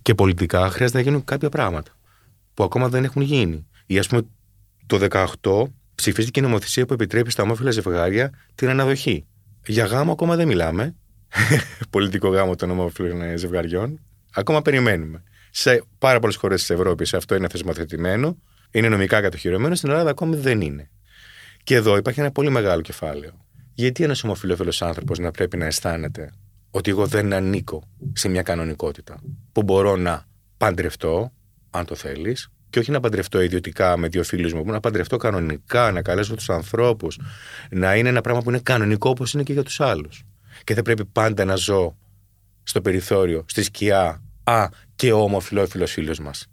και 0.02 0.14
πολιτικά 0.14 0.70
χρειάζεται 0.70 0.98
να 0.98 1.04
γίνουν 1.04 1.24
κάποια 1.24 1.48
πράγματα 1.48 1.90
που 2.54 2.64
ακόμα 2.64 2.88
δεν 2.88 3.04
έχουν 3.04 3.22
γίνει. 3.22 3.66
Ή 3.86 3.98
ας 3.98 4.06
πούμε 4.06 4.22
το 4.86 4.98
18 5.42 5.62
ψηφίστηκε 5.94 6.40
η 6.40 6.42
νομοθεσία 6.42 6.86
που 6.86 6.92
επιτρέπει 6.92 7.30
στα 7.30 7.42
ομόφυλα 7.42 7.70
ζευγάρια 7.70 8.32
την 8.54 8.68
αναδοχή. 8.68 9.26
Για 9.66 9.84
γάμο 9.84 10.12
ακόμα 10.12 10.36
δεν 10.36 10.46
μιλάμε. 10.46 10.94
Πολιτικό 11.90 12.28
γάμο 12.28 12.54
των 12.54 12.70
ομόφυλων 12.70 13.38
ζευγαριών. 13.38 14.00
Ακόμα 14.32 14.62
περιμένουμε. 14.62 15.22
Σε 15.50 15.84
πάρα 15.98 16.20
πολλές 16.20 16.36
χώρες 16.36 16.60
της 16.60 16.70
Ευρώπης 16.70 17.14
αυτό 17.14 17.34
είναι 17.34 17.48
θεσμοθετημένο, 17.48 18.36
είναι 18.70 18.88
νομικά 18.88 19.20
κατοχυρωμένο, 19.20 19.74
στην 19.74 19.90
Ελλάδα 19.90 20.10
ακόμη 20.10 20.36
δεν 20.36 20.60
είναι. 20.60 20.90
Και 21.64 21.74
εδώ 21.74 21.96
υπάρχει 21.96 22.20
ένα 22.20 22.30
πολύ 22.30 22.50
μεγάλο 22.50 22.80
κεφάλαιο. 22.80 23.47
Γιατί 23.80 24.04
ένας 24.04 24.24
ομοφυλόφιλο 24.24 24.72
άνθρωπος 24.80 25.18
να 25.18 25.30
πρέπει 25.30 25.56
να 25.56 25.64
αισθάνεται 25.64 26.32
ότι 26.70 26.90
εγώ 26.90 27.06
δεν 27.06 27.32
ανήκω 27.32 27.82
σε 28.12 28.28
μια 28.28 28.42
κανονικότητα 28.42 29.20
που 29.52 29.62
μπορώ 29.62 29.96
να 29.96 30.24
παντρευτώ, 30.56 31.32
αν 31.70 31.84
το 31.84 31.94
θέλεις, 31.94 32.48
και 32.70 32.78
όχι 32.78 32.90
να 32.90 33.00
παντρευτώ 33.00 33.40
ιδιωτικά 33.40 33.96
με 33.96 34.08
δύο 34.08 34.22
φίλους 34.22 34.52
μου, 34.52 34.64
να 34.64 34.80
παντρευτώ 34.80 35.16
κανονικά, 35.16 35.92
να 35.92 36.02
καλέσω 36.02 36.34
τους 36.34 36.50
ανθρώπους, 36.50 37.20
να 37.70 37.96
είναι 37.96 38.08
ένα 38.08 38.20
πράγμα 38.20 38.42
που 38.42 38.48
είναι 38.48 38.58
κανονικό 38.58 39.10
όπως 39.10 39.32
είναι 39.32 39.42
και 39.42 39.52
για 39.52 39.62
τους 39.62 39.80
άλλους. 39.80 40.22
Και 40.64 40.74
θα 40.74 40.82
πρέπει 40.82 41.04
πάντα 41.04 41.44
να 41.44 41.54
ζω 41.54 41.96
στο 42.62 42.80
περιθώριο, 42.80 43.44
στη 43.48 43.62
σκιά, 43.62 44.22
α, 44.44 44.68
και 44.94 45.12
ο 45.12 45.18
ομοφυλόφιλο 45.18 45.86
φίλος 45.86 46.18
μας 46.18 46.46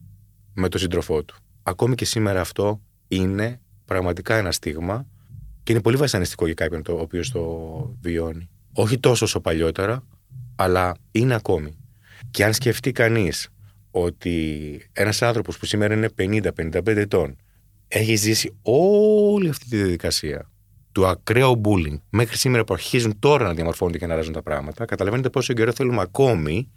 με 0.53 0.69
τον 0.69 0.79
σύντροφό 0.79 1.23
του. 1.23 1.35
Ακόμη 1.63 1.95
και 1.95 2.05
σήμερα 2.05 2.41
αυτό 2.41 2.81
είναι 3.07 3.59
πραγματικά 3.85 4.35
ένα 4.35 4.51
στίγμα 4.51 5.05
και 5.65 5.71
είναι 5.71 5.81
πολύ 5.81 5.97
βασανιστικό 5.97 6.45
για 6.45 6.53
κάποιον 6.53 6.83
το 6.83 6.93
οποίος 6.93 7.31
το 7.31 7.41
βιώνει. 8.01 8.49
Όχι 8.73 8.99
τόσο 8.99 9.25
όσο 9.25 9.39
παλιότερα, 9.39 10.03
αλλά 10.55 10.95
είναι 11.11 11.33
ακόμη. 11.33 11.77
Και 12.31 12.45
αν 12.45 12.53
σκεφτεί 12.53 12.91
κανείς 12.91 13.49
ότι 13.91 14.89
ένας 14.93 15.21
άνθρωπος 15.21 15.57
που 15.57 15.65
σήμερα 15.65 15.93
είναι 15.93 16.09
50-55 16.17 16.87
ετών 16.87 17.35
έχει 17.87 18.15
ζήσει 18.15 18.57
όλη 18.61 19.49
αυτή 19.49 19.69
τη 19.69 19.75
διαδικασία 19.75 20.51
του 20.91 21.07
ακραίου 21.07 21.61
bullying 21.63 21.99
μέχρι 22.09 22.37
σήμερα 22.37 22.63
που 22.63 22.73
αρχίζουν 22.73 23.19
τώρα 23.19 23.47
να 23.47 23.53
διαμορφώνονται 23.53 23.97
και 23.97 24.05
να 24.05 24.13
αλλάζουν 24.13 24.33
τα 24.33 24.41
πράγματα, 24.41 24.85
καταλαβαίνετε 24.85 25.29
πόσο 25.29 25.53
καιρό 25.53 25.71
θέλουμε 25.71 26.01
ακόμη 26.01 26.71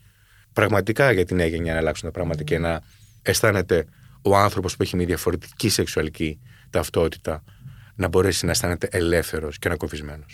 πραγματικά 0.52 1.12
για 1.12 1.24
την 1.24 1.40
έγενεια 1.40 1.72
να 1.72 1.78
αλλάξουν 1.78 2.08
τα 2.08 2.14
πράγματα 2.14 2.42
και 2.42 2.58
να 2.58 2.80
αισθάνεται 3.22 3.84
ο 4.22 4.36
άνθρωπος 4.36 4.76
που 4.76 4.82
έχει 4.82 4.96
μια 4.96 5.06
διαφορετική 5.06 5.68
σεξουαλική 5.68 6.40
ταυτότητα 6.70 7.42
να 7.98 8.08
μπορέσει 8.08 8.44
να 8.44 8.50
αισθάνεται 8.50 8.88
ελεύθερος 8.90 9.58
και 9.58 9.68
ανακοφισμένο. 9.68 10.24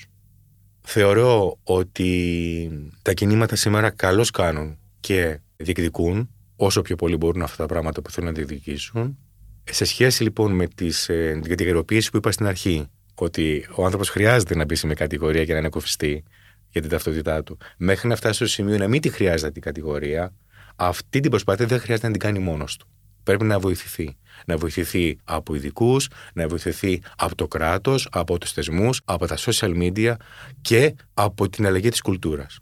Θεωρώ 0.80 1.58
ότι 1.62 2.70
τα 3.02 3.12
κινήματα 3.12 3.56
σήμερα 3.56 3.90
καλώς 3.90 4.30
κάνουν 4.30 4.78
και 5.00 5.38
διεκδικούν 5.56 6.30
όσο 6.56 6.82
πιο 6.82 6.96
πολύ 6.96 7.16
μπορούν 7.16 7.42
αυτά 7.42 7.56
τα 7.56 7.66
πράγματα 7.66 8.02
που 8.02 8.10
θέλουν 8.10 8.28
να 8.28 8.34
διεκδικήσουν. 8.34 9.18
Σε 9.64 9.84
σχέση 9.84 10.22
λοιπόν 10.22 10.52
με 10.52 10.66
τις, 10.66 11.08
ε, 11.08 11.38
την 11.40 11.50
κατηγοριοποίηση 11.50 12.10
που 12.10 12.16
είπα 12.16 12.32
στην 12.32 12.46
αρχή, 12.46 12.86
ότι 13.14 13.66
ο 13.74 13.84
άνθρωπος 13.84 14.08
χρειάζεται 14.08 14.56
να 14.56 14.64
μπει 14.64 14.74
σε 14.74 14.86
μια 14.86 14.94
κατηγορία 14.94 15.44
και 15.44 15.52
να 15.52 15.58
είναι 15.58 15.68
κοφιστή 15.68 16.24
για 16.68 16.80
την 16.80 16.90
ταυτότητά 16.90 17.42
του, 17.42 17.58
μέχρι 17.76 18.08
να 18.08 18.16
φτάσει 18.16 18.34
στο 18.34 18.46
σημείο 18.46 18.78
να 18.78 18.88
μην 18.88 19.00
τη 19.00 19.08
χρειάζεται 19.08 19.50
την 19.50 19.62
κατηγορία, 19.62 20.34
αυτή 20.76 21.20
την 21.20 21.30
προσπάθεια 21.30 21.66
δεν 21.66 21.80
χρειάζεται 21.80 22.06
να 22.06 22.12
την 22.12 22.22
κάνει 22.22 22.38
μόνος 22.38 22.76
του. 22.76 22.88
Πρέπει 23.24 23.44
να 23.44 23.58
βοηθηθεί. 23.58 24.16
Να 24.46 24.56
βοηθηθεί 24.56 25.18
από 25.24 25.54
ειδικούς, 25.54 26.08
να 26.34 26.48
βοηθηθεί 26.48 27.02
από 27.16 27.34
το 27.34 27.48
κράτος, 27.48 28.08
από 28.10 28.38
τους 28.38 28.52
θεσμούς, 28.52 29.00
από 29.04 29.26
τα 29.26 29.36
social 29.38 29.76
media 29.82 30.14
και 30.60 30.94
από 31.14 31.48
την 31.48 31.66
αλλαγή 31.66 31.88
της 31.88 32.00
κουλτούρας. 32.00 32.58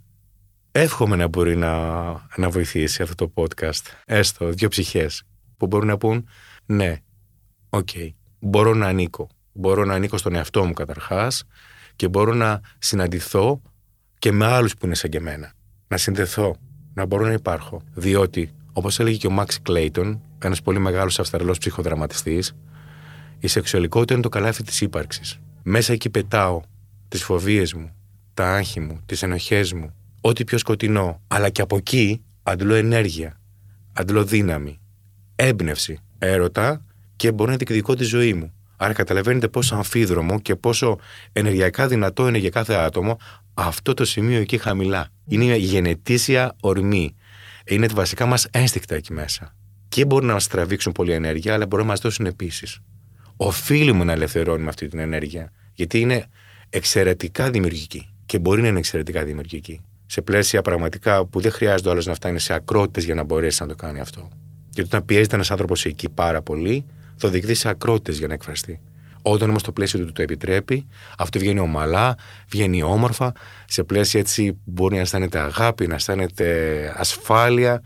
Εύχομαι 0.73 1.17
να 1.17 1.29
μπορεί 1.29 1.57
να, 1.57 1.93
να 2.37 2.51
βοηθήσει 2.51 3.03
αυτό 3.03 3.15
το 3.15 3.33
podcast. 3.35 3.83
Έστω 4.05 4.51
δύο 4.51 4.69
ψυχές 4.69 5.23
που 5.57 5.67
μπορούν 5.67 5.87
να 5.87 5.97
πούν 5.97 6.29
ναι, 6.67 6.97
OK, 7.69 7.89
okay, 7.93 8.09
μπορώ 8.39 8.75
να 8.75 8.87
ανήκω. 8.87 9.29
Μπορώ 9.53 9.85
να 9.85 9.95
ανήκω 9.95 10.17
στον 10.17 10.35
εαυτό 10.35 10.65
μου 10.65 10.73
καταρχάς 10.73 11.45
και 11.97 12.09
μπορώ 12.09 12.35
να 12.35 12.61
συναντηθώ 12.79 13.63
και 14.19 14.33
με 14.33 14.47
άλλους 14.47 14.75
που 14.75 14.87
είναι 14.87 14.95
σαν 14.95 15.11
και 15.11 15.17
εμένα. 15.17 15.53
Να 15.89 15.97
συνδεθώ, 15.97 16.57
να 16.95 17.07
μπορώ 17.07 17.25
να 17.25 17.33
υπάρχω. 17.33 17.83
Διότι, 17.95 18.53
όπως 18.73 19.01
έλεγε 19.01 19.17
και 19.17 19.27
ο 19.27 19.31
Μαξ 19.31 19.63
Κλέιτον, 19.63 20.23
ένα 20.47 20.57
πολύ 20.65 20.79
μεγάλο 20.79 21.11
Αυστραλό 21.19 21.55
ψυχοδραματιστής, 21.59 22.55
η 23.39 23.47
σεξουαλικότητα 23.47 24.13
είναι 24.13 24.23
το 24.23 24.29
καλάθι 24.29 24.63
της 24.63 24.81
ύπαρξης. 24.81 25.39
Μέσα 25.63 25.93
εκεί 25.93 26.11
πετάω 26.11 26.61
τις 27.09 27.23
φοβίες 27.23 27.75
μου, 27.75 27.93
τα 28.35 28.55
άγχη 28.55 28.81
μου, 28.81 29.01
τις 29.07 29.23
ενοχές 29.23 29.73
μου, 29.73 29.95
ό,τι 30.21 30.45
πιο 30.45 30.59
σκοτεινό. 30.59 31.21
Αλλά 31.29 31.49
και 31.49 31.63
από 31.63 31.77
εκεί 31.77 32.23
αντλώ 32.43 32.75
ενέργεια, 32.75 33.41
αντλώ 33.93 34.25
δύναμη, 34.25 34.81
έμπνευση, 35.37 35.99
έρωτα 36.19 36.85
και 37.17 37.33
μπορώ 37.33 37.51
να 37.51 37.57
διεκδικώ 37.57 37.95
τη 37.95 38.05
ζωή 38.05 38.35
μου. 38.35 38.53
Άρα 38.77 38.93
καταλαβαίνετε 38.93 39.49
πόσο 39.49 39.75
αμφίδρομο 39.75 40.41
και 40.41 40.57
πόσο 40.57 40.99
ενεργειακά 41.33 41.89
δυνατό 41.89 42.29
είναι 42.29 42.39
για 42.39 42.51
κάθε 42.51 42.75
άτομο 42.75 43.19
αυτό 43.55 43.95
το 43.95 44.05
σημείο 44.05 44.41
εκεί 44.41 44.59
χαμηλά. 44.59 45.09
Είναι 45.27 45.45
η 45.45 45.59
γενετήσια 45.59 46.57
ορμή. 46.61 47.17
Είναι 47.65 47.87
τα 47.87 47.95
βασικά 47.95 48.27
μας 48.27 48.47
ένστικτα 48.51 48.95
εκεί 48.95 49.13
μέσα. 49.13 49.55
Και 49.93 50.05
μπορεί 50.05 50.27
να 50.27 50.33
μας 50.33 50.47
τραβήξουν 50.47 50.93
πολλή 50.93 51.13
ενέργεια, 51.13 51.55
αλλά 51.55 51.67
μπορεί 51.67 51.83
να 51.83 51.89
μας 51.89 52.01
δώσουν 52.01 52.27
επίσης. 52.27 52.79
Οφείλουμε 53.37 54.05
να 54.05 54.13
ελευθερώνουμε 54.13 54.69
αυτή 54.69 54.89
την 54.89 54.99
ενέργεια, 54.99 55.53
γιατί 55.75 56.01
είναι 56.01 56.27
εξαιρετικά 56.71 57.51
δημιουργική. 57.51 58.15
Και 58.27 58.39
μπορεί 58.39 58.63
να 58.63 58.69
είναι 58.69 58.79
εξαιρετικά 58.79 59.25
δημιουργική. 59.25 59.81
Σε 60.07 60.23
πλαίσια 60.23 60.63
πραγματικά 60.63 61.27
που 61.27 61.41
δεν 61.41 61.53
χρειάζεται 61.53 61.91
άλλος 61.91 62.07
να 62.07 62.15
φτάνει 62.15 62.39
σε 62.39 62.55
ακρότητες 62.55 63.05
για 63.05 63.15
να 63.15 63.23
μπορέσει 63.23 63.63
να 63.63 63.69
το 63.69 63.75
κάνει 63.75 64.01
αυτό. 64.01 64.29
Γιατί 64.71 64.89
όταν 64.89 65.05
πιέζεται 65.05 65.35
ένας 65.35 65.51
άνθρωπος 65.51 65.85
εκεί 65.85 66.09
πάρα 66.09 66.43
πολύ, 66.43 66.85
θα 67.17 67.29
οδηγηθεί 67.29 67.55
σε 67.55 67.69
ακρότητες 67.69 68.19
για 68.19 68.27
να 68.27 68.35
εκφραστεί. 68.35 68.81
Όταν 69.23 69.49
όμως 69.49 69.63
το 69.63 69.73
πλαίσιο 69.73 70.07
του 70.07 70.13
το 70.13 70.23
επιτρέπει, 70.23 70.87
αυτό 71.19 71.39
βγαίνει 71.39 71.59
ομαλά, 71.59 72.15
βγαίνει 72.49 72.83
όμορφα, 72.83 73.33
σε 73.67 73.85
πλαίσια 73.85 74.21
έτσι 74.21 74.59
μπορεί 74.65 74.95
να 74.95 75.01
αισθάνεται 75.01 75.39
αγάπη, 75.39 75.87
να 75.87 75.95
αισθάνεται 75.95 76.95
ασφάλεια 76.97 77.83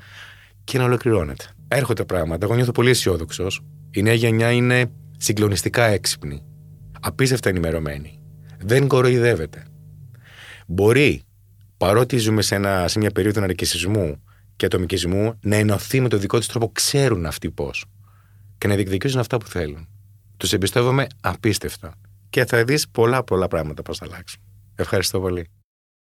και 0.65 0.79
να 0.79 0.85
ολοκληρώνεται. 0.85 1.45
Έρχονται 1.69 2.05
πράγματα. 2.05 2.47
Εγώ 2.47 2.55
νιώθω 2.55 2.73
πολύ 2.73 2.91
αισιόδοξος. 2.91 3.61
Η 3.91 4.03
νέα 4.03 4.15
γενιά 4.15 4.51
είναι 4.51 4.91
συγκλονιστικά 5.17 5.85
έξυπνη. 5.85 6.43
Απίστευτα 7.01 7.49
ενημερωμένη. 7.49 8.21
Δεν 8.59 8.89
κοροϊδεύεται. 8.89 9.67
Μπορεί, 10.67 11.23
παρότι 11.77 12.19
ζούμε 12.19 12.43
σε, 12.43 12.55
ένα, 12.55 12.89
σε 12.89 12.99
μια 12.99 13.11
περίοδο 13.11 13.41
ναρκισισμού 13.41 14.23
και 14.57 14.67
ατομικισμού, 14.67 15.39
να 15.41 15.57
ενωθεί 15.57 16.01
με 16.01 16.09
το 16.09 16.19
δικό 16.19 16.39
της 16.39 16.47
τρόπο, 16.47 16.71
ξέρουν 16.73 17.27
αυτοί 17.27 17.51
πώς. 17.51 17.85
Και 18.59 18.69
να 18.69 18.75
διεκδικήσουν 18.75 19.21
αυτά 19.21 19.37
που 19.37 19.47
θέλουν. 19.47 19.89
Τους 20.37 20.53
εμπιστεύομαι 20.53 21.07
απίστευτα. 21.21 21.93
Και 22.31 22.45
θα 22.45 22.65
δεις 22.65 22.89
πολλά 22.89 23.25
πολλά 23.25 23.49
πράγματα 23.49 23.83
πώς 23.83 23.99
θα 23.99 24.05
αλλάξουν. 24.05 24.43
Ευχαριστώ 24.75 25.21
πολύ. 25.21 25.47